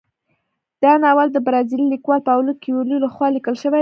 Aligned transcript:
دا 0.83 0.91
ناول 1.03 1.27
د 1.31 1.37
برازیلي 1.45 1.87
لیکوال 1.93 2.21
پاولو 2.29 2.59
کویلیو 2.63 3.03
لخوا 3.05 3.27
لیکل 3.35 3.55
شوی 3.61 3.67
دی. 3.69 3.69